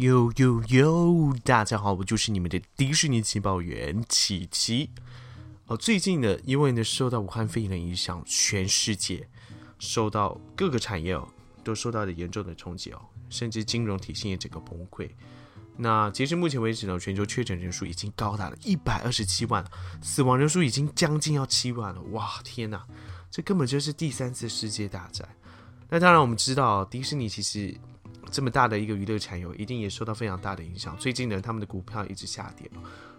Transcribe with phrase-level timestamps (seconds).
[0.00, 1.36] 呦呦呦！
[1.44, 4.88] 大家好，我就是你们的迪士尼情报员琪琪。
[5.66, 9.28] 哦，最近呢，因为呢受到武汉肺炎的影响，全世界
[9.78, 11.28] 受到各个产业哦
[11.62, 15.10] 都受到了严重的冲击哦，甚至金融体系也整个崩溃。
[15.76, 19.62] 那截至目前为止呢，全球确诊人数已经高达了一百二十七万，
[20.00, 22.00] 死亡人数已经将近要七万了。
[22.12, 22.82] 哇，天哪，
[23.30, 25.28] 这根本就是第三次世界大战。
[25.90, 27.78] 那当然，我们知道迪士尼其实。
[28.30, 30.96] 这么大的一个娱乐产业，一定也受到非常大的影响。
[30.98, 32.70] 最近呢，他们的股票一直下跌，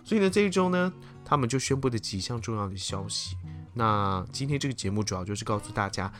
[0.04, 0.92] 所以呢，这一周呢，
[1.24, 3.36] 他们就宣布了几项重要的消息。
[3.74, 6.12] 那今天这个节目主要就是告诉大家，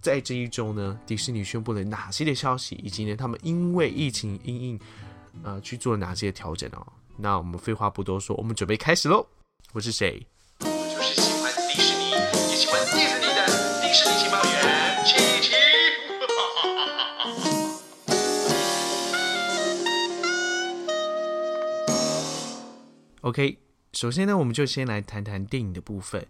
[0.00, 4.80] 在这一周呢，迪士尼宣布了哪些的消息，以及呢，他们因为疫情因应，
[5.42, 6.86] 呃，去做哪些调整哦。
[7.16, 9.26] 那我们废话不多说，我们准备开始喽。
[9.72, 10.26] 我是谁
[10.60, 13.46] 我就是喜欢迪士尼，也喜欢迪士尼的
[13.82, 15.55] 迪士尼情报员
[23.26, 23.58] ？OK，
[23.92, 26.24] 首先呢，我们就先来谈谈电影的部分。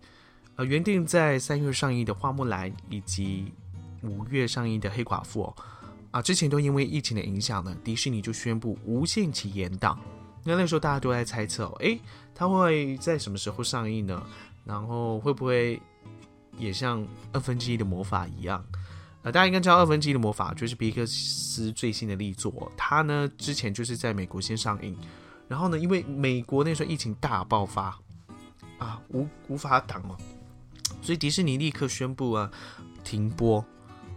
[0.55, 3.53] 呃，原定在三月上映的《花木兰》以及
[4.03, 5.55] 五月上映的《黑寡妇》哦，
[6.11, 10.01] 啊，之前都因为疫情的影响呢，迪士尼就宣布无限期延档。
[10.43, 12.01] 那那时候大家都在猜测哦，诶，
[12.35, 14.27] 它会在什么时候上映呢？
[14.65, 15.79] 然后会不会
[16.57, 18.65] 也像二分之一的魔法一样？
[19.21, 24.97] 呃，大家应该知道二分之一的魔法就是皮克斯最新的力作，它呢之前就是在美国先上映。
[25.49, 27.97] 然后呢，因为美国那时候疫情大爆发，
[28.79, 30.17] 啊，无无法挡哦，
[31.01, 32.51] 所以迪士尼立刻宣布啊
[33.05, 33.65] 停播，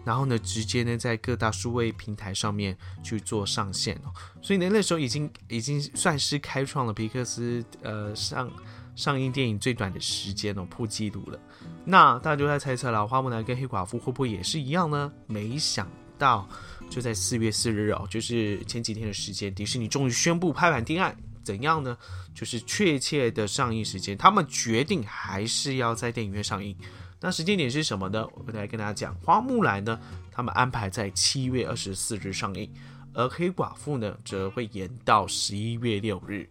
[0.04, 8.52] 然后呢，直接呢在各大数位平台上面去做上线哦，所以呢那时候已经已经算是开创了皮克斯呃上
[8.96, 11.40] 上映电影最短的时间哦，破纪录了。
[11.86, 15.12] 那大家就在猜测了，花木兰跟黑寡妇会不会也是一样呢？
[15.28, 15.88] 没想
[16.20, 16.48] 到。
[16.90, 21.96] 就在四月四日哦，就是前几天的时间，迪士尼终于宣布拍板定案，怎样呢？
[22.34, 26.76] 就是确切的上映时间，他们决定还是要在电影院上映。
[27.20, 28.28] 那时间点是什么呢？
[28.34, 30.00] 我来跟大家讲，花木兰呢，
[30.32, 32.68] 他们安排在七月二十四日上映，
[33.14, 36.50] 而黑寡妇呢，则会延到十一月六日。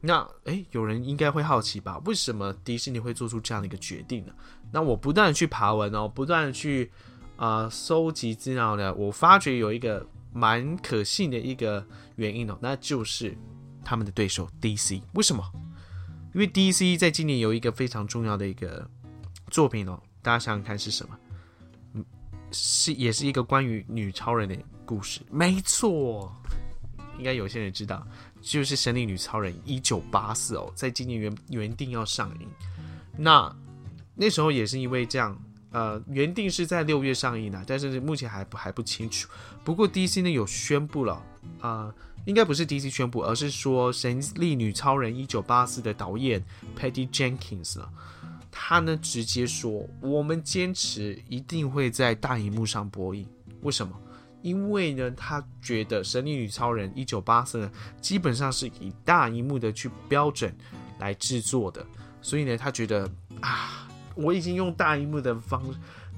[0.00, 1.96] 那诶，有人应该会好奇吧？
[2.06, 4.32] 为什么迪士尼会做出这样的一个决定呢？
[4.72, 6.90] 那我不断的去爬文哦，不断的去。
[7.40, 11.82] 啊，收集资料呢，我发觉有一个蛮可信的一个
[12.16, 13.34] 原因哦，那就是
[13.82, 15.00] 他们的对手 DC。
[15.14, 15.42] 为什么？
[16.34, 18.86] 因为 DC 在今年有一个非常重要的一个
[19.48, 21.18] 作品哦，大家想想看是什么？
[21.94, 22.04] 嗯，
[22.52, 25.22] 是也是一个关于女超人的故事。
[25.30, 26.30] 没错，
[27.16, 28.06] 应该有些人知道，
[28.42, 32.46] 就是《神力女超人》一九八四哦，在今年原原定要上映，
[33.16, 33.50] 那
[34.14, 35.42] 那时候也是因为这样。
[35.72, 39.28] 呃，原定是在六月上映的，但是目前还不还不清楚。
[39.62, 41.14] 不过 DC 呢有宣布了，
[41.60, 41.94] 啊、呃，
[42.24, 46.44] 应该不是 DC 宣布，而是说《神力女超人》一九八四的导演
[46.76, 47.88] Patty Jenkins 呢，
[48.50, 53.24] 他呢直接说，我们坚持一定会在大荧幕上播映。
[53.62, 53.96] 为什么？
[54.42, 57.70] 因为呢，他觉得《神力女超人》一九八四呢，
[58.00, 60.52] 基本上是以大荧幕的去标准
[60.98, 61.86] 来制作的，
[62.20, 63.08] 所以呢，他觉得
[63.40, 63.86] 啊。
[64.14, 65.62] 我已经用大荧幕的方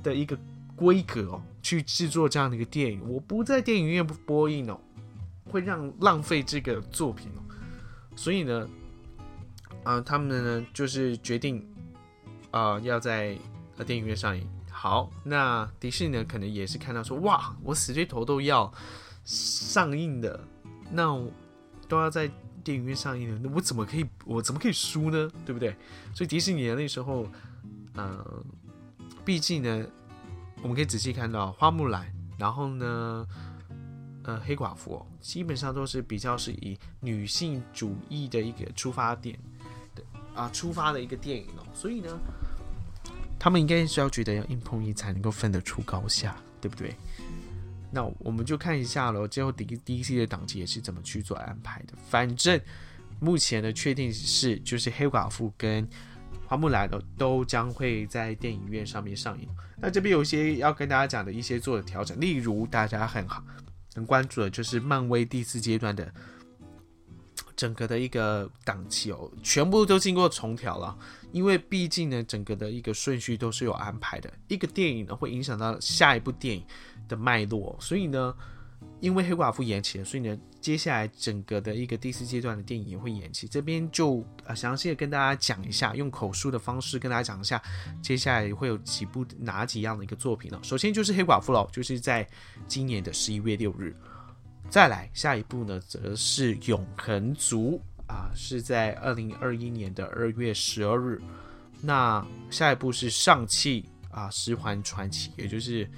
[0.03, 0.37] 的一个
[0.75, 4.81] 规格哦，去制作这样的一个电影，我不在电影院播映哦，
[5.45, 7.41] 会让浪费这个作品哦，
[8.17, 8.69] 所以呢，
[9.85, 11.65] 啊、他们呢就是决定
[12.51, 13.37] 啊、要在
[13.87, 14.45] 电影院上映。
[14.71, 18.73] 好，那迪士尼呢可能也是看到说，哇，我死对头都要
[19.25, 20.41] 上映的，
[20.91, 21.07] 那
[21.87, 22.29] 都要在
[22.65, 25.31] 电影院上映的，那我怎么可以我怎么可以输呢？
[25.47, 25.77] 对不对？
[26.15, 27.29] 所以迪士尼那时候。
[27.95, 28.45] 嗯，
[29.25, 29.87] 毕竟呢，
[30.63, 33.27] 我们可以仔细看到花木兰，然后呢，
[34.23, 39.39] 呃，黑寡妇，基本上都是比较是以女性主义的一个出发点
[39.95, 40.03] 的
[40.35, 42.19] 啊，出发的一个电影哦，所以呢，
[43.39, 46.95] 他们应该是要觉得要硬碰硬才能够分得出高下，对不对？
[47.91, 51.93] 那我们就看一下喽，最后 D D C 的档期也是怎么去做安排的。
[52.09, 52.59] 反正
[53.21, 55.87] 目前的确定是就是黑寡妇跟。
[56.53, 59.49] 花木兰的都将会在电影院上面上映。
[59.81, 63.43] 那这边有一些要跟大家讲的一些做的调整，例如大家很好
[63.95, 66.13] 很关注的就是漫威第四阶段的
[67.57, 70.95] 整个的一个档期哦，全部都经过重调了。
[71.31, 76.63] 因为毕竟呢，整个的一个顺序都是有安排的，一个电影呢会影响到下一部电影
[77.09, 78.35] 的脉络，所以呢。
[79.01, 83.49] 因为黑寡妇延期了，所以呢，接下来整个的一个第四阶段的电影也会延期。
[83.49, 87.61] 这边就呃详细的跟大家讲一下，用口述的方式跟大家讲一下，
[88.01, 90.59] 接下来会有几部哪几样的一个作品呢？
[90.63, 92.27] 首先就是黑寡妇喽，就是在
[92.69, 93.95] 今年的十一月六日。
[94.71, 97.79] 再来下一部呢，则是《永恒族》
[98.13, 101.21] 啊，是在二零二一年的二月十二日。
[101.83, 105.91] 那下一部是上汽啊，《十环传奇》，也就是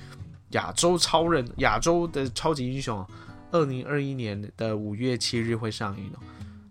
[0.54, 3.06] 亚洲超人、亚洲的超级英雄，
[3.52, 6.18] 二零二一年的五月七日会上映哦。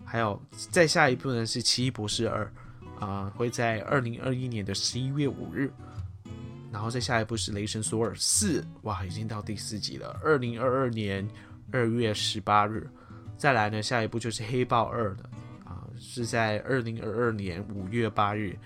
[0.03, 0.41] 还有
[0.71, 2.51] 再下一部呢是《奇异博士二》
[3.06, 5.71] 啊，会在二零二一年的十一月五日。
[6.71, 11.27] 然后再下一部是《雷神索尔四》，哇，已经到第四集了，二零二二年
[11.71, 12.89] 二月十八日。
[13.38, 15.30] 再来呢，下一部就是《黑豹二》的
[15.65, 18.57] 啊，是在二零二二年五月八日。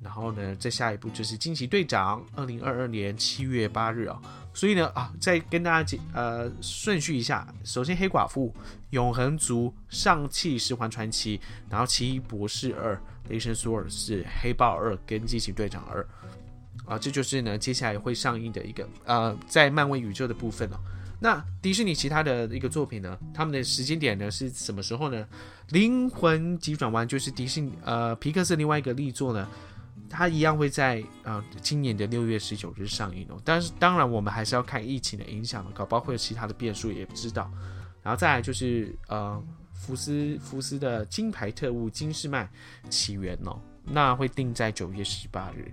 [0.00, 4.20] 然后呢，再下一部就是《惊奇队长》，二零二二年七月八日啊。
[4.54, 8.48] 所以呢啊，再跟大家呃顺序一下，首先《黑寡妇》、
[8.90, 11.36] 《永恒族》、《上气十环传奇》，
[11.68, 12.94] 然后《奇异博士二》、
[13.28, 16.06] 《雷神索尔是》、《黑豹二》跟《惊奇队长二》
[16.90, 20.76] 啊，这就是呢接下来会上映的一个呃在漫威宇宙的部分哦。
[21.20, 25.26] 那迪士尼其他的一个作品呢，他们的时间点呢是什么时候呢？
[25.72, 29.48] 《灵魂急转弯》就是迪士尼呃皮克斯另外一个力作呢。
[30.08, 37.50] 它一样会在呃今年的六月十九日上映哦，但是当然我们还是要看疫情的影响，搞不好会有其他的变数也不知道。
[38.02, 39.42] 然后再来就是呃
[39.72, 42.48] 福斯福斯的金牌特务金士曼
[42.90, 45.72] 起源哦，那会定在九月十八日。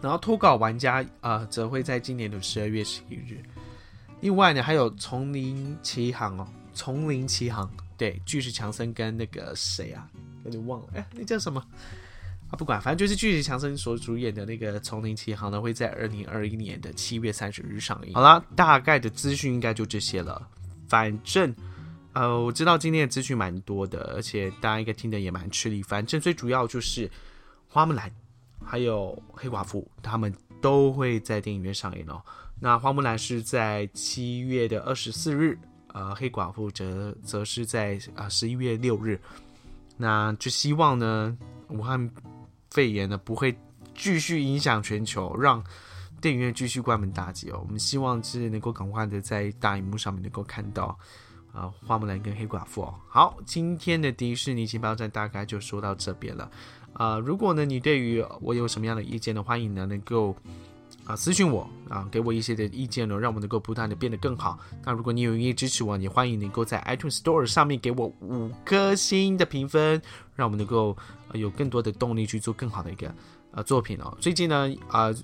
[0.00, 3.42] 然后脱稿玩家、呃、则会在今年的十二月十一日。
[4.20, 10.08] 另外呢还有丛林奇航哦，丛林奇航对，巨石强森跟那个谁啊，
[10.44, 11.64] 有点忘了，哎，那叫什么？
[12.50, 18.14] 啊，不管，反正就是巨石强森所主演的那个《丛林奇航》呢，会在二零二一年的七月三十日上映。
[18.14, 20.48] 好啦，大概的资讯应该就这些了。
[20.88, 21.54] 反正，
[22.14, 25.82] 呃，我知道今天的资讯蛮多的，而且大家应该听得也蛮吃力。
[25.82, 27.10] 反正最主要就是
[27.68, 28.10] 花木兰
[28.64, 32.22] 还有黑寡妇，他们都会在电影院上映哦。
[32.58, 35.58] 那花木兰是在七月的二十四日，
[35.92, 39.20] 呃，黑寡妇则则是在啊十一月六日。
[39.98, 41.36] 那就希望呢，
[41.68, 42.10] 武汉。
[42.70, 43.56] 肺炎呢不会
[43.94, 45.62] 继续影响全球，让
[46.20, 47.60] 电影院继续关门大吉哦。
[47.64, 50.98] 我们希望是能够赶快的在大荧幕上面能够看到
[51.52, 52.94] 啊、花木兰跟黑寡妇哦。
[53.08, 56.44] 好，今天的迪士尼情报站大概就说到这边了
[56.92, 57.20] 啊、呃。
[57.20, 60.36] 如果呢你对于我有什么样的意见呢，欢迎呢能够
[61.04, 64.58] 啊、私信我啊，给我一些的意见呢，让我能够不断的变得更好。
[64.84, 70.02] 那如果你有愿意支持我，也欢迎能够在 iTunes Store 上面给我五颗星的评分，
[70.36, 70.96] 让我们能够。
[71.32, 73.12] 有更多的动力去做更好的一个
[73.52, 74.16] 呃作品哦。
[74.20, 75.14] 最近呢，呃，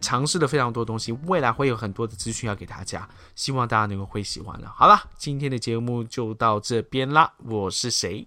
[0.00, 4.72] 尝试了非常多东西，未来会有很多的资讯要给大家，希望大家能够会喜欢了。
[4.76, 8.26] 好了，今天的节目就到这边啦，我是谁？